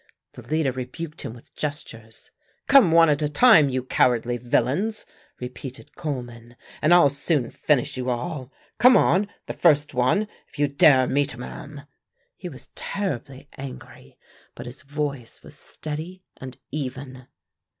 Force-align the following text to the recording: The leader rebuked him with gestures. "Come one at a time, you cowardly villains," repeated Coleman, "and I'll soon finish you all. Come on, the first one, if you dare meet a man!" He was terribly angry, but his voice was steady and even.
The 0.31 0.41
leader 0.41 0.71
rebuked 0.71 1.21
him 1.21 1.33
with 1.35 1.55
gestures. 1.55 2.31
"Come 2.65 2.91
one 2.91 3.07
at 3.07 3.21
a 3.21 3.27
time, 3.29 3.69
you 3.69 3.83
cowardly 3.83 4.37
villains," 4.37 5.05
repeated 5.39 5.95
Coleman, 5.95 6.55
"and 6.81 6.91
I'll 6.91 7.07
soon 7.07 7.51
finish 7.51 7.97
you 7.97 8.09
all. 8.09 8.51
Come 8.79 8.97
on, 8.97 9.27
the 9.45 9.53
first 9.53 9.93
one, 9.93 10.27
if 10.47 10.57
you 10.57 10.67
dare 10.67 11.05
meet 11.05 11.35
a 11.35 11.39
man!" 11.39 11.85
He 12.35 12.49
was 12.49 12.69
terribly 12.73 13.47
angry, 13.59 14.17
but 14.55 14.65
his 14.65 14.81
voice 14.81 15.43
was 15.43 15.55
steady 15.55 16.23
and 16.37 16.57
even. 16.71 17.27